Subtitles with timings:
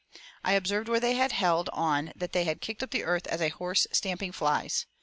[0.43, 3.49] I observed where they had held on they had kicked up the earth as a
[3.49, 4.87] horse stamping flies....